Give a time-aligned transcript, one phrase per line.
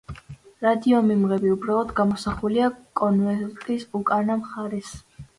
[0.65, 2.69] რადიომიმღები უბრალოდ გამოსახულია
[3.01, 4.91] კონვერტის უკანა მხარეს.